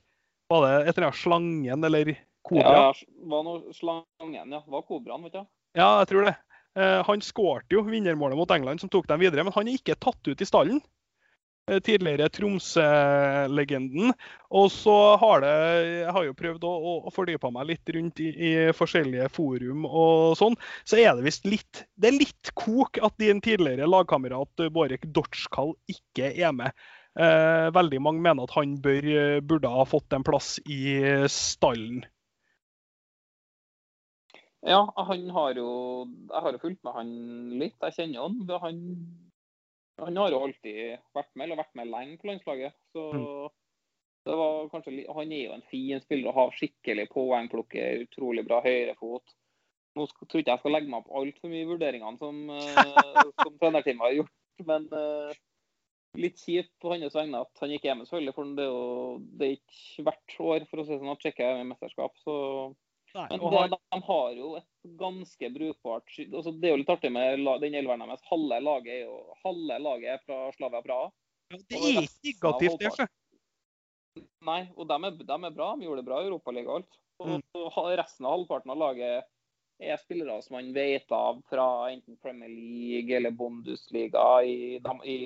[0.52, 2.14] Var det et eller annet Slangen eller
[2.46, 2.72] Kobra?
[2.76, 4.62] Ja, var noe Slangen, ja.
[4.66, 5.44] Var Kobraen, vet du.
[5.78, 6.35] Ja, jeg tror det.
[6.78, 9.98] Eh, han skårte jo vinnermålet mot England, som tok dem videre, men han er ikke
[10.00, 10.81] tatt ut i stallen.
[11.70, 14.11] Eh, tidligere Tromsø-legenden.
[14.51, 15.53] Og så har det,
[16.03, 16.72] jeg har jo prøvd å,
[17.07, 20.59] å fordype meg litt rundt i, i, forskjellige forum og sånn.
[20.83, 25.77] Så er det visst litt det er litt kok at din tidligere lagkamerat Borek Dorskal
[25.87, 26.75] ikke er med.
[27.14, 29.07] Eh, veldig mange mener at han bør,
[29.46, 30.98] burde ha fått en plass i
[31.31, 32.03] stallen.
[34.62, 35.70] Ja, han har jo
[36.07, 37.09] Jeg har jo fulgt med han
[37.59, 37.79] litt.
[37.83, 38.59] Jeg kjenner han.
[38.62, 38.83] Han,
[40.03, 42.75] han har jo alltid vært med, eller vært med lenge på landslaget.
[42.95, 43.53] Så mm.
[44.29, 48.05] det var kanskje Han er jo en fin spiller og har skikkelig poengplukker.
[48.07, 49.37] Utrolig bra høyrefot.
[49.99, 53.57] Nå tror ikke jeg skal legge meg opp altfor mye i vurderingene som, uh, som
[53.61, 55.35] trenerteamet har gjort, men uh,
[56.17, 58.35] litt kjipt på hans vegne at han ikke er med, selvfølgelig.
[58.37, 61.51] For det er jo det er ikke hvert år for å si sånn at Tsjekkia
[61.51, 62.17] er med i mesterskap.
[62.25, 62.37] Så
[63.12, 67.11] Nei, Men det, de har jo et ganske brukbart altså, Det er jo litt artig
[67.14, 68.25] med den elveren deres.
[68.31, 71.11] Halve laget er jo halve laget er fra Slavia Praha.
[71.53, 72.90] Ja, det er ikke negativt, det.
[72.92, 73.09] ikke?
[74.45, 75.75] Nei, og de er, de er, bra.
[75.77, 76.99] De gjorde det bra i Europaligaen og alt.
[77.23, 77.95] Og mm.
[78.01, 79.29] resten av halvparten av laget
[79.83, 85.16] er spillere som man vet av fra enten Premier League eller Bundesliga i, i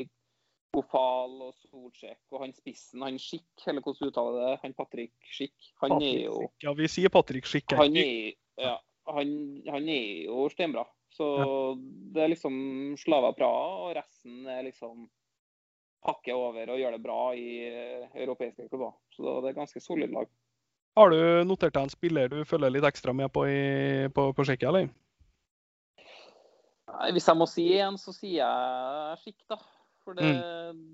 [0.77, 5.57] Kofal og Solsjek og han spissen, han Skikk, eller hvordan uttaler det, han Patrick Skikk.
[5.83, 7.77] han Patrick er jo Ja, vi sier Patrick Skikk.
[7.79, 9.33] Han er, ja, han,
[9.69, 10.87] han er jo steinbra.
[11.16, 11.27] Så
[12.12, 12.57] det er liksom
[13.01, 15.07] Slava Praha, og resten er liksom
[16.07, 18.95] pakke over og gjør det bra i uh, europeiske klubber.
[19.16, 20.29] Så det er ganske solid lag.
[20.97, 24.47] Har du notert deg en spiller du følger litt ekstra med på i, på, på
[24.47, 24.92] Tsjekkia, eller?
[26.87, 29.59] Nei, hvis jeg må si en, så sier jeg Schick, da.
[30.07, 30.85] For det mm.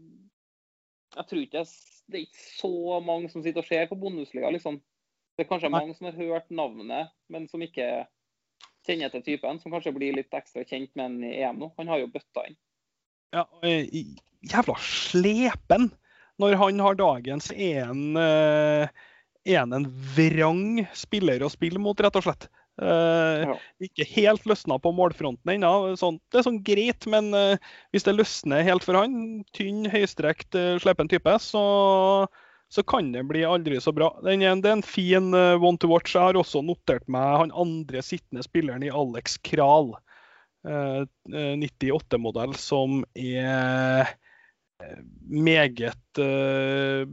[1.13, 1.63] Jeg tror ikke
[2.09, 4.81] det er ikke så mange som sitter og ser på Bundesliga, liksom.
[5.43, 7.87] Det er kanskje mange som har hørt navnet, men som ikke
[8.87, 9.59] kjenner til typen.
[9.59, 11.73] Som kanskje blir litt ekstra kjent med en i EM nå.
[11.81, 12.55] Han har jo bøtta inn.
[13.35, 13.43] Ja,
[14.47, 15.89] jævla slepen
[16.39, 18.87] når han har dagens en, eh,
[19.51, 22.47] en, en vrang spiller å spille mot, rett og slett.
[22.79, 23.57] Uh, ja.
[23.85, 25.93] Ikke helt løsna på målfronten ennå.
[25.99, 27.59] Sånn, det er sånn greit, men uh,
[27.91, 31.67] hvis det løsner helt for han, tynn, høystrekt, uh, slepen type, så,
[32.73, 34.09] så, kan det bli aldri så bra.
[34.25, 36.17] Den er, det er en fin uh, one to watch.
[36.17, 39.93] Jeg har også notert meg han andre sittende spilleren i Alex Kral.
[40.63, 44.13] 98-modell, som er
[45.27, 46.19] meget,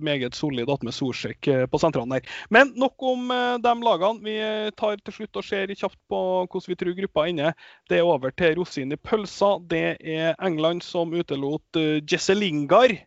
[0.02, 2.28] meget solid med Sorsek på sentralen der.
[2.50, 3.30] Men nok om
[3.62, 4.24] de lagene.
[4.26, 4.38] Vi
[4.78, 7.54] tar til slutt og ser kjapt på hvordan vi tror gruppa er inne.
[7.90, 9.58] Det er over til rosinen i pølsa.
[9.70, 12.98] Det er England som utelot Jesse Lingard,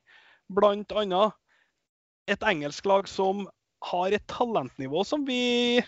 [0.52, 1.38] blant annet.
[2.30, 3.46] Et engelsk lag som
[3.82, 5.82] har et talentnivå som vi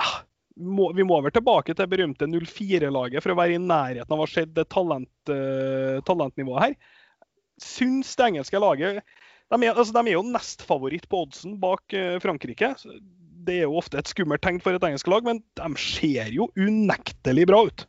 [0.00, 0.22] ah,
[0.56, 4.26] må, vi må vel tilbake til berømte 04-laget for å være i nærheten av å
[4.26, 6.78] ha sett talent, uh, talentnivået her.
[7.62, 9.04] Syns det engelske laget
[9.52, 12.74] De er, altså, de er jo nestfavoritt på oddsen bak uh, Frankrike.
[13.44, 16.48] Det er jo ofte et skummelt tegn for et engelsk lag, men de ser jo
[16.56, 17.88] unektelig bra ut.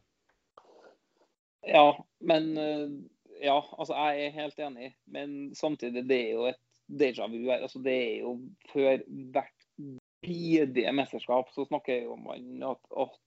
[1.65, 1.89] Ja,
[2.21, 2.87] men uh,
[3.43, 7.61] Ja, altså jeg er helt enig, men samtidig, det er jo et déjà vu her.
[7.61, 8.37] Altså, det er jo
[8.73, 9.67] før hvert
[10.25, 13.19] bidige mesterskap så snakker man at, at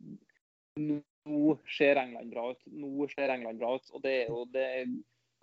[1.29, 2.67] nå ser England bra ut.
[2.67, 3.93] Nå ser England bra ut.
[3.95, 4.67] Og det, er jo, det,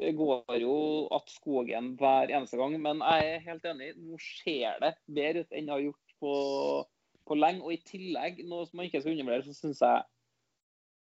[0.01, 0.75] det går jo
[1.15, 2.75] at skogen hver eneste gang.
[2.81, 3.93] Men jeg er helt enig.
[3.99, 6.35] Nå ser det bedre ut enn det har gjort på,
[7.29, 7.63] på lenge.
[7.63, 10.05] Og i tillegg, noe som man ikke skal undervurdere, så syns jeg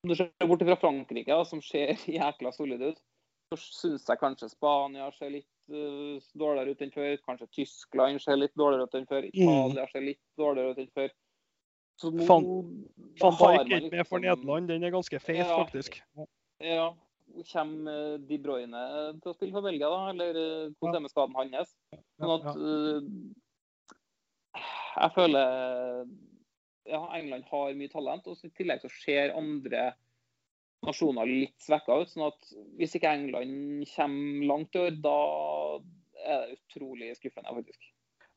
[0.05, 2.99] Om du ser bort fra Frankrike, som ser jækla solid ut,
[3.53, 7.14] så syns jeg kanskje Spania ser litt uh, dårligere ut enn før.
[7.29, 9.29] Kanskje Tyskland ser litt dårligere ut enn før.
[9.31, 9.44] Mm.
[9.44, 11.14] Italia ser litt dårligere ut enn før.
[12.00, 12.46] Så nå Fan,
[13.22, 16.00] ikke Dijk med for Nederland, den er ganske feit, ja, faktisk.
[16.62, 16.88] Ja.
[17.53, 18.83] Kommer De Bruyne
[19.22, 20.11] til å spille for Belgia, da?
[20.11, 21.70] Eller eh, hvordan er med skaden hans?
[22.20, 22.98] Sånn at uh,
[24.59, 25.46] Jeg føler
[26.85, 29.92] ja, England har mye talent, og i tillegg så ser andre
[30.87, 32.12] nasjoner litt svekka ut.
[32.12, 35.18] sånn at hvis ikke England kommer langt i år, da
[36.25, 37.90] er det utrolig skuffende, faktisk.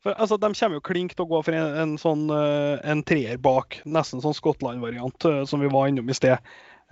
[0.04, 3.04] For, altså, De kommer jo klink til å gå for en, en sånn uh, en
[3.08, 6.38] treer bak, nesten sånn Skottland-variant, uh, som vi var innom i sted.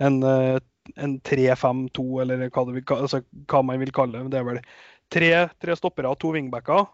[0.02, 0.58] En, uh,
[1.00, 4.34] en 3-5-2, eller hva, vil, altså, hva, man vil kalle det.
[4.34, 4.62] Det er vel
[5.12, 6.86] tre, tre stoppere, to wingbacker,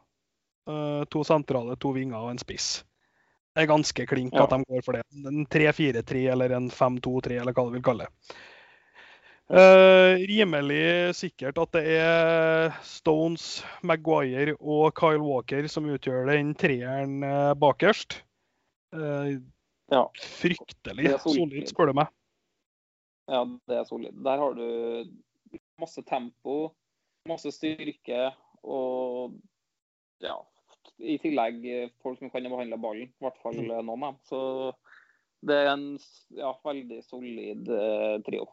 [1.10, 2.84] to sentrale, to vinger og en spiss.
[3.52, 4.46] Er ganske klink ja.
[4.46, 5.02] at de går for det.
[5.28, 8.36] En 3-4-3 eller en 5-2-3, eller hva du vil kalle det.
[9.52, 17.18] Uh, rimelig sikkert at det er Stones, Maguire og Kyle Walker som utgjør den treeren
[17.20, 18.22] uh, bakerst.
[18.96, 19.36] Uh,
[19.92, 20.06] ja.
[20.40, 22.08] Fryktelig solid, spør du meg.
[23.28, 24.16] Ja, det er solid.
[24.24, 24.64] Der har du
[25.82, 26.72] masse tempo,
[27.28, 28.30] masse styrke
[28.62, 29.36] og
[30.22, 30.38] ja,
[31.02, 31.64] i tillegg
[32.04, 33.10] folk som kan behandle ballen.
[33.10, 33.68] I hvert fall mm.
[33.82, 34.18] noen av dem.
[34.30, 34.40] Så
[35.42, 35.86] det er en
[36.38, 37.70] ja, veldig solid
[38.26, 38.46] trio.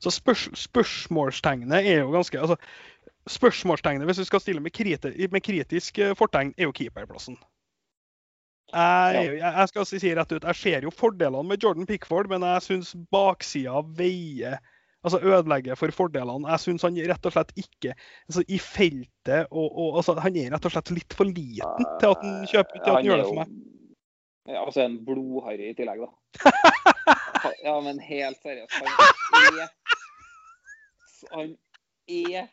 [0.00, 2.56] Så spørs, spørsmålstegnet er jo ganske altså,
[3.28, 7.36] Spørsmålstegnet, hvis du skal stille med, kriti, med kritisk eh, fortegn, er jo keeperplassen.
[8.72, 12.62] Jeg, jeg, skal si rett ut, jeg ser jo fordelene med Jordan Pickford, men jeg
[12.64, 14.56] syns baksida veier
[15.06, 16.48] altså ødelegger for fordelene.
[16.52, 20.52] Jeg syns han rett og slett ikke altså I feltet og, og altså, Han er
[20.54, 23.28] rett og slett litt for liten til at han kjøper til at han, gjør det
[23.28, 23.58] for meg.
[24.50, 26.10] Ja, altså en blodharry i tillegg, da.
[27.64, 28.74] Ja, men helt seriøst.
[28.76, 29.70] Han er,
[31.32, 31.54] han
[32.08, 32.50] er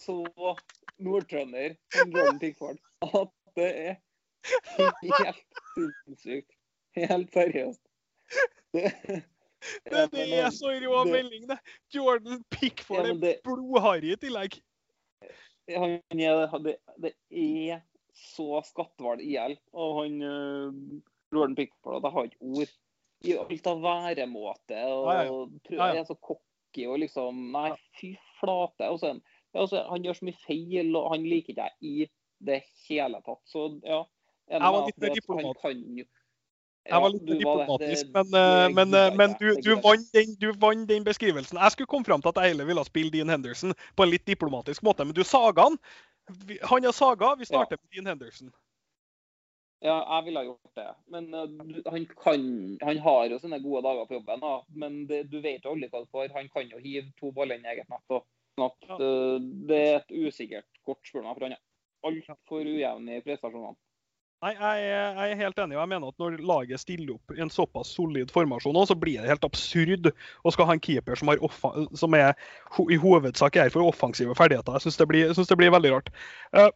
[0.00, 0.16] så
[0.98, 3.94] nordtrønder som Jordan Pickford at det er
[5.02, 6.50] helt sinnssykt.
[6.96, 7.82] Helt seriøst.
[8.74, 9.22] Det,
[9.84, 11.58] det er så rå melding, det.
[11.94, 14.58] Jordan Pickford ja, er blodharry i tillegg.
[15.70, 17.82] Han er, det, det er
[18.16, 19.56] så skatthval i hjel.
[19.76, 20.70] Og han uh,
[21.34, 22.72] Jordan Pickford, det har ikke ord
[23.20, 24.80] i alt av væremåte.
[24.88, 25.26] Og ja,
[25.76, 25.90] ja.
[25.92, 28.88] Er så cocky og liksom Nei, fy flate.
[28.88, 29.14] Og så,
[29.54, 32.08] altså, han gjør så mye feil, og han liker ikke jeg i
[32.50, 33.42] det hele tatt.
[33.50, 34.02] Så ja.
[34.50, 35.60] Jeg var litt mer diplomatisk.
[36.00, 36.06] Ja,
[36.88, 40.86] jeg var litt diplomatisk, men, eh, men, eh, men du, du, vant den, du, vant
[40.88, 41.60] den, beskrivelsen.
[41.60, 44.24] Jeg skulle komme fram til at jeg heller ville spille Dean Henderson på en litt
[44.28, 45.78] diplomatisk måte, men du saga han.
[46.70, 47.34] Han er saga.
[47.38, 47.82] Vi starter ja.
[47.82, 48.52] med Dean Henderson.
[49.80, 50.88] Ja, jeg ville ha gjort det.
[51.12, 51.46] Men uh,
[51.88, 52.42] han kan
[52.84, 54.58] Han har jo sine gode dager på jobben, da.
[54.68, 56.32] men det, du vet jo aldri hva du får.
[56.36, 58.04] Han kan jo hive to baller inn i eget nett.
[58.56, 59.36] Sånn at, uh,
[59.68, 61.64] det er et usikkert kort, spør meg, for han er
[62.08, 63.76] altfor ujevn i prestasjonene.
[64.40, 65.76] Nei, jeg, jeg, er helt enig.
[65.76, 69.28] jeg mener at Når laget stiller opp i en såpass solid formasjon, så blir det
[69.28, 71.32] helt absurd å skal ha en keeper som,
[71.92, 72.32] som er
[72.88, 74.78] i hovedsak er for offensive ferdigheter.
[74.78, 75.08] Jeg syns det,
[75.50, 76.08] det, blir veldig rart.
[76.56, 76.70] Uh,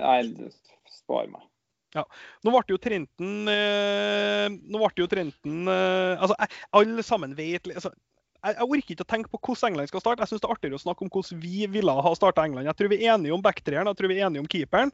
[0.00, 0.50] Nei,
[0.90, 1.46] spar meg.
[1.94, 2.02] Ja.
[2.42, 6.34] Nå ble jo Trenten eh, Nå ble jo Trenten eh, altså,
[6.74, 10.24] Alle sammen vet altså, jeg, jeg, orker ikke å tenke på hvordan England skal starte.
[10.24, 12.66] Jeg synes det er artigere å snakke om hvordan vi ville ha starta England.
[12.68, 14.92] Jeg tror vi er enige om backtreeren, jeg tror vi er enige om keeperen.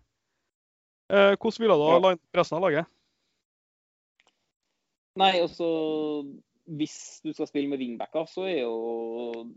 [1.10, 2.90] Eh, hvordan ville du ha resten av laget?
[5.18, 5.66] Nei, altså
[6.70, 9.48] Hvis du skal spille med wingbacker, så er jo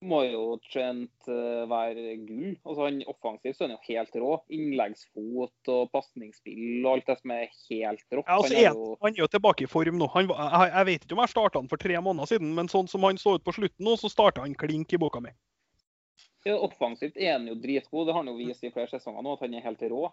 [0.00, 2.54] må jo Trent uh, være gull.
[2.64, 4.30] Altså, han Offensivt så er han jo helt rå.
[4.56, 8.24] Innleggsfot og pasningsspill og alt det som er helt rått.
[8.24, 8.86] Ja, altså, han, er jo...
[9.02, 9.28] han, er jo...
[9.34, 10.08] tilbake i form nå.
[10.14, 12.88] Han, jeg, jeg, vet ikke om jeg starta han for tre måneder siden, men sånn
[12.88, 15.34] som han så ut på slutten nå, så starta han klink i boka mi.
[16.48, 18.06] Ja, offensivt er han jo dritgod.
[18.08, 20.06] Det har han jo vist i flere sesonger nå, at han er helt rå.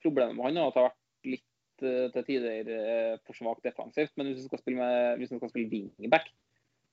[0.00, 3.66] Problemet med han er at det har vært litt uh, til tider uh, for svakt
[3.68, 4.14] defensivt.
[4.16, 6.30] Men hvis du skal spille, med, hvis du skal spille wingback,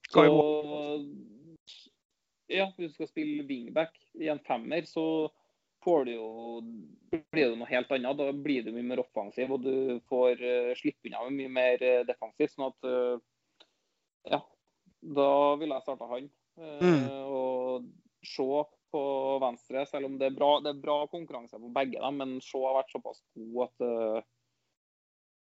[0.08, 0.24] så
[2.48, 5.06] ja, hvis du skal spille wingback i en femmer, så
[5.84, 6.28] får du jo,
[7.12, 8.20] blir det noe helt annet.
[8.20, 12.58] Da blir du mye mer offensiv, og du får uh, slippe unna mye mer defensivt.
[12.58, 12.92] Sånn at
[14.28, 14.42] Ja,
[15.16, 16.28] da ville jeg starta han.
[16.58, 17.04] Mm.
[17.32, 17.88] Og
[18.28, 18.48] se
[18.92, 19.04] på
[19.44, 22.70] venstre, selv om det er bra, det er bra konkurranse på begge dem, men Shaw
[22.70, 23.88] har vært såpass god at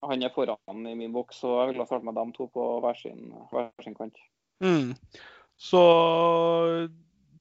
[0.00, 2.96] han er foran i min boks, så jeg ville starte med dem to på hver
[2.96, 4.16] sin, hver sin kant.
[4.64, 4.94] Mm.
[5.60, 5.82] Så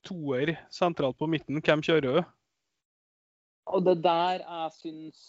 [0.05, 2.19] toer sentralt på midten, hvem kjører du?
[3.69, 5.21] Og det der jeg syns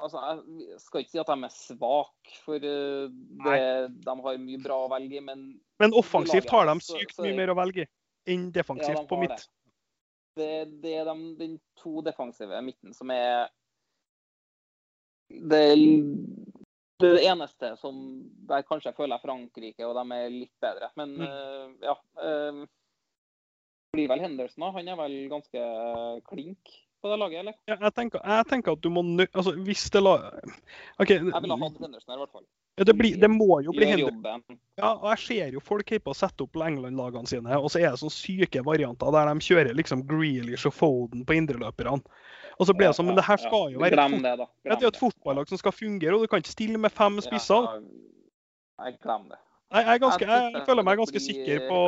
[0.00, 0.16] Altså,
[0.48, 3.10] Jeg skal ikke si at de er svake, for eh,
[3.44, 3.56] det,
[4.00, 5.42] de har mye bra å velge i, men
[5.76, 7.90] Men offensivt har de sykt mye mer å velge i
[8.28, 9.46] enn defensivt ja, de på midt.
[10.38, 10.50] Det,
[10.82, 13.48] det er de, den to defensive midten som er
[15.30, 15.62] det,
[17.00, 17.96] det er eneste som
[18.48, 20.90] der kanskje jeg føler Frankrike, og de er litt bedre.
[20.98, 21.26] Men mm.
[21.26, 21.96] uh, ja.
[22.18, 22.64] Uh,
[23.94, 24.70] blir vel Henderson, da.
[24.76, 25.62] Han er vel ganske
[26.28, 27.56] klink på det laget, eller?
[27.66, 30.16] Ja, jeg, tenker, jeg tenker at du må altså, Hvis det la
[31.00, 31.10] OK.
[31.10, 32.46] Jeg ville ha hatt Henderson her, i hvert fall.
[32.78, 34.58] Ja, det, blir, det, må jo bli Henderson.
[34.78, 37.90] Ja, og jeg ser jo folk på å sette opp England-lagene sine, og så er
[37.90, 42.00] det sånne syke varianter der de kjører liksom Grealish og Foden på indreløperne.
[42.60, 44.46] Og så blir det sånn, Men det her skal jo være Glem det, da.
[44.64, 46.92] Glem det er jo et fotballag som skal fungere, og du kan ikke stille med
[46.92, 47.68] fem spisser.
[48.80, 49.40] Jeg glem det.
[49.70, 51.80] Jeg, jeg, ganske, jeg, jeg føler meg ganske sikker på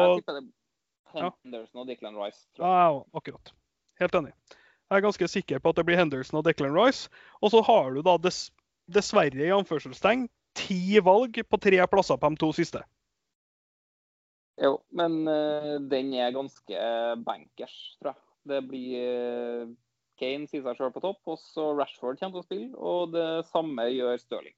[1.17, 2.45] Henderson og Declan Rice.
[2.61, 3.55] Ja, akkurat.
[4.01, 4.33] Helt enig.
[4.53, 7.09] Jeg er ganske sikker på at det blir Henderson og Declan Rice.
[7.41, 8.47] Og så har du da dess,
[8.93, 12.83] dessverre i anførselstegn ti valg på tre plasser på de to siste.
[14.63, 16.83] Jo, men uh, den er ganske
[17.25, 18.21] bankers, tror jeg.
[18.53, 19.71] Det blir uh,
[20.21, 22.69] Kane sier seg sjøl på topp, og så Rashford kommer til å spille.
[22.77, 24.57] Og det samme gjør Stirling.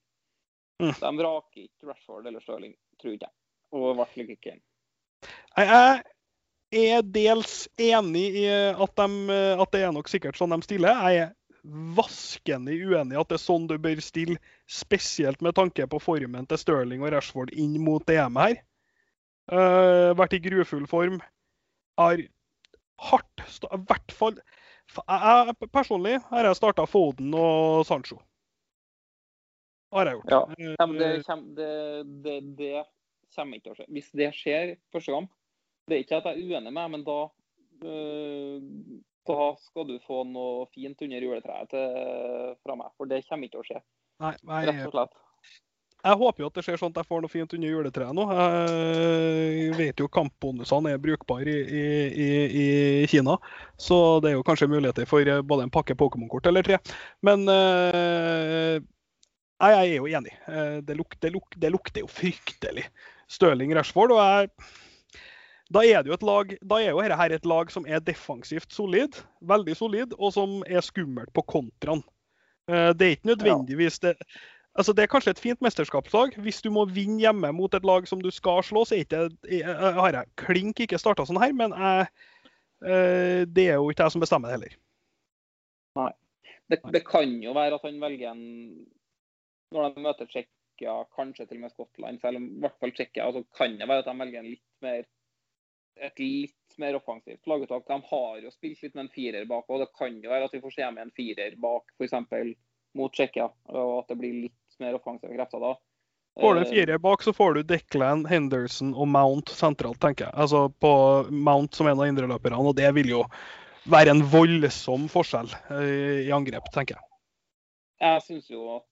[0.83, 0.91] Mm.
[0.99, 3.37] De vraker ikke Rashford eller Stirling, tror ikke jeg.
[3.75, 4.65] Og i hvert fall ikke Kane.
[6.75, 10.99] Jeg er dels enig i at, de, at, det er nok sikkert sånn de stiller.
[11.07, 11.33] Jeg er
[11.65, 14.37] vaskende uenig i at det er sånn du bør stille,
[14.69, 18.59] spesielt med tanke på formen til Stirling og Rashford inn mot EM her.
[19.53, 21.19] Uh, vært i grufull form.
[22.01, 22.21] Har
[23.05, 24.39] hardt I hvert fall
[24.95, 28.19] jeg, personlig har jeg starta Foden og Sancho.
[29.95, 30.35] Har jeg gjort.
[30.35, 30.43] Ja,
[30.91, 31.11] det,
[31.57, 31.71] det,
[32.25, 32.85] det, det,
[33.35, 33.89] kommer ikke til å skje.
[33.95, 35.29] Hvis det skjer første gang,
[35.89, 37.19] det er ikke at jeg er uenig med, men da
[37.89, 38.59] øh,
[39.29, 42.91] da skal du få noe fint under juletreet til, fra meg.
[42.99, 43.85] For det kommer ikke til å skje.
[44.25, 45.21] Nei, nei, Rett og slett.
[46.05, 48.25] Jeg håper jo at det skjer sånn at jeg får noe fint under juletreet nå.
[48.37, 52.27] Jeg vet jo kampbonusene er brukbare i, i,
[52.61, 52.67] i,
[53.09, 53.39] Kina,
[53.81, 56.77] så det er jo kanskje muligheter for både en pakke Pokémon-kort eller tre.
[57.25, 58.77] Men uh,
[59.65, 60.35] jeg er jo enig.
[60.51, 62.85] Eh, det, luk, det, luk, det lukter jo fryktelig.
[63.31, 64.13] Stirling Rashford.
[64.13, 64.51] og jeg
[65.75, 68.73] da er det jo et lag, da er jo dette et lag som er defensivt
[68.73, 72.05] solid, veldig solid, og som er skummelt på kontraen.
[72.71, 74.19] Eh, det er ikke nødvendigvis det
[74.75, 76.33] Altså, det er kanskje et fint mesterskapslag.
[76.43, 79.69] Hvis du må vinne hjemme mot et lag som du skal slå, så er ikke,
[79.71, 82.09] har jeg klink ikke starta sånn her, men jeg,
[82.83, 84.75] eh, det er jo ikke jeg som bestemmer det heller.
[86.01, 86.11] Nei.
[86.73, 88.45] Det, det, kan jo være at han velger en
[89.75, 93.31] Når de møter Tsjekkia, kanskje til og med Skottland, selv om i hvert fall Tsjekkia,
[93.31, 95.07] så kan det være at de velger en litt mer
[95.97, 97.87] et litt mer offensivt laguttak.
[97.87, 100.55] De har jo spilt litt med en firer bak, og det kan jo være at
[100.55, 102.15] vi får se med en firer bak f.eks.
[102.99, 105.75] mot Tsjekkia, og at det blir litt mer offensive krefter da.
[106.41, 110.27] Får du en eh, firer bak, så får du Declan, Henderson og Mount sentralt, tenker
[110.27, 110.35] jeg.
[110.35, 110.95] Altså på
[111.31, 113.23] Mount som en av indreløperne, og det vil jo
[113.91, 117.11] være en voldsom forskjell eh, i angrep, tenker jeg.
[118.03, 118.91] Jeg syns jo at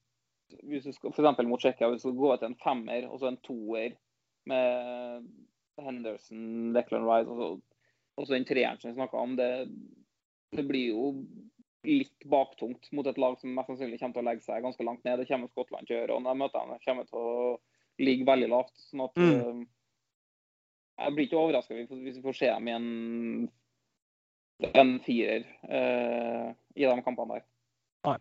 [0.69, 1.43] hvis du skal f.eks.
[1.49, 3.97] mot Tsjekkia, hvis du skal gå til en femmer og så en toer
[4.47, 5.27] med
[5.81, 7.49] Henderson, Declan Rice og så,
[8.21, 9.51] og den treeren som vi snakka om, det,
[10.53, 11.07] det blir jo
[11.89, 15.03] litt baktungt mot et lag som mest sannsynlig kommer til å legge seg ganske langt
[15.07, 15.18] ned.
[15.18, 16.18] Det kommer Skottland til å gjøre.
[16.18, 17.57] og de møtene kommer til å
[18.03, 18.77] ligge veldig lavt.
[18.91, 19.33] sånn at mm.
[19.33, 19.64] uh,
[21.03, 22.91] Jeg blir ikke overraska hvis vi får se dem i en,
[24.70, 27.49] en firer eh, i de kampene der.
[28.03, 28.16] Nei.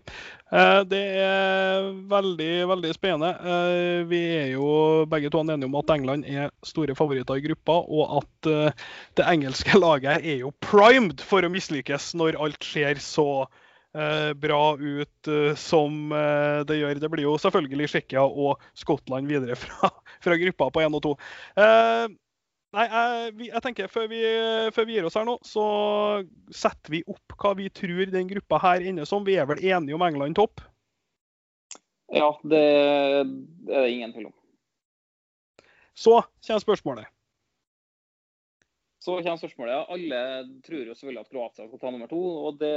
[0.54, 3.32] Eh, det er veldig veldig spennende.
[3.34, 4.68] Eh, vi er jo
[5.10, 8.86] begge to enige om at England er store favoritter i gruppa, og at eh,
[9.18, 13.28] det engelske laget er jo primed for å mislykkes når alt ser så
[13.92, 15.30] bra ut
[15.60, 16.14] som
[16.64, 17.02] det gjør.
[17.04, 19.90] Det blir jo selvfølgelig Tsjekkia og Skottland videre fra,
[20.24, 21.12] fra gruppa på 1 og 2.
[22.72, 24.20] Nei, jeg, jeg, tenker før vi,
[24.72, 25.64] før vi, gir oss her nå, så
[26.56, 29.26] setter vi opp hva vi tror den gruppa her ender som.
[29.28, 30.64] Vi er vel enige om England topp?
[32.12, 32.64] Ja, det,
[33.68, 34.38] det er det ingen tvil om.
[36.00, 37.12] Så kommer spørsmålet.
[39.04, 39.76] Så kommer spørsmålet.
[39.76, 39.86] ja.
[39.92, 40.24] Alle
[40.64, 42.22] tror jo selvfølgelig at Kroatia skal ta nummer to.
[42.48, 42.76] og det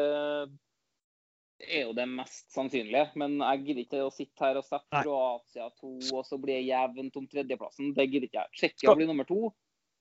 [1.71, 3.13] er jo det mest sannsynlige.
[3.21, 6.71] Men jeg gidder ikke å sitte her og sette Kroatia to, og så blir det
[6.73, 7.95] jevnt om tredjeplassen.
[7.95, 8.59] Det gidder ikke jeg.
[8.59, 9.53] Tsjekkia blir nummer to.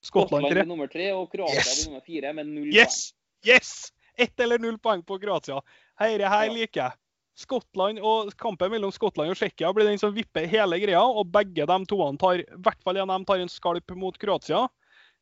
[0.03, 1.75] Skottland blir nummer tre, og Kroatia yes.
[1.77, 3.11] blir nummer fire med null yes.
[3.13, 3.53] poeng.
[3.53, 3.71] Yes!
[4.17, 5.61] Ett eller null poeng på Kroatia.
[5.99, 6.53] Dette her ja.
[6.53, 6.99] liker jeg.
[7.39, 11.01] Skottland og Kampen mellom Skottland og Tsjekkia blir den som vipper hele greia.
[11.01, 14.17] og Begge de toene tar i hvert fall en av dem tar en skalp mot
[14.21, 14.67] Kroatia.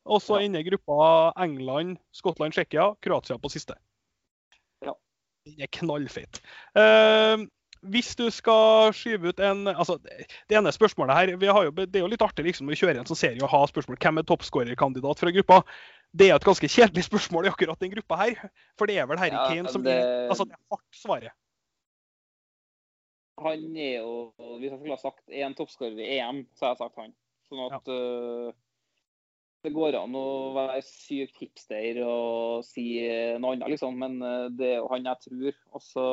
[0.02, 0.48] Og så ja.
[0.48, 3.78] ender gruppa England, Skottland, Tsjekkia, Kroatia på siste.
[4.84, 4.96] Ja.
[5.46, 6.42] Den er knallfeit.
[6.74, 7.46] Uh,
[7.82, 12.10] hvis du skal skyve ut en altså Det ene spørsmålet her jo, Det er jo
[12.12, 15.34] litt artig liksom, å kjøre en sånn serie og ha spørsmål hvem er toppskårerkandidat fra
[15.34, 15.60] gruppa.
[16.12, 18.42] Det er et ganske kjedelig spørsmål i akkurat den gruppa her.
[18.78, 19.96] For det er vel Harry ja, Kane som det...
[19.98, 21.38] er altså det er hardt svaret.
[23.42, 24.12] Han er jo
[24.60, 27.16] Hvis jeg skulle ha sagt én toppskårer i EM, så har jeg sagt han.
[27.50, 27.96] Sånn at ja.
[27.96, 28.60] uh,
[29.62, 32.86] det går an å være sykt hipster og si
[33.38, 33.94] noe annet, liksom.
[34.00, 35.60] Men eh, det er jo han jeg tror.
[35.78, 36.06] Også...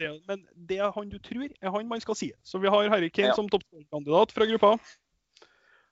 [0.00, 2.30] Det, men det er han du tror, er han man skal si.
[2.44, 3.38] Så vi har Harry Kane ja.
[3.38, 4.74] som toppkandidat fra gruppa.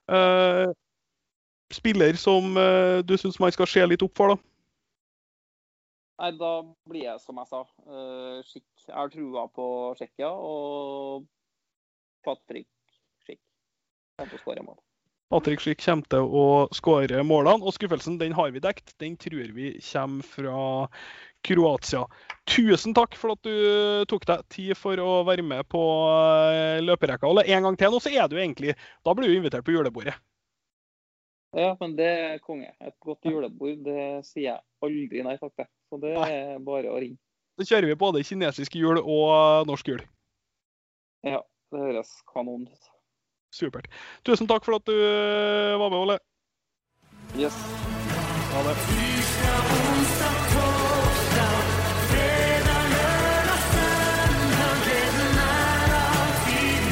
[0.03, 0.69] Uh,
[1.71, 4.49] spiller som uh, du syns man skal se litt opp for, da?
[6.21, 6.53] Nei, da
[6.85, 7.65] blir jeg som jeg sa.
[7.89, 8.69] Uh, skikk.
[8.85, 9.67] Jeg har trua på
[9.97, 11.25] Tsjekkia og
[12.23, 12.69] Patrick
[13.25, 13.41] Skikk.
[14.19, 14.83] Kommer til å skåre mål.
[15.31, 17.63] Patrick Schick kommer til å skåre målene.
[17.63, 18.95] Og skuffelsen den har vi dekt.
[19.01, 20.57] Den tror vi kommer fra
[21.43, 22.03] Kroatia.
[22.47, 25.81] Tusen takk for at du tok deg tid for å være med på
[26.51, 27.27] eh, løperekka.
[27.27, 30.15] Ole, en gang til nå, så er du egentlig Da blir du invitert på julebordet.
[31.53, 32.71] Ja, men det er konge.
[32.81, 35.69] Et godt julebord, det sier jeg aldri nei takk til.
[35.91, 37.19] Så det er bare å ringe.
[37.59, 40.01] Så kjører vi både kinesisk jul og norsk jul.
[41.21, 42.92] Ja, det høres kanon ut.
[43.53, 43.87] Supert.
[44.25, 46.17] Tusen takk for at du eh, var med, Ole.
[47.37, 47.57] Yes.
[48.53, 48.77] Ha det.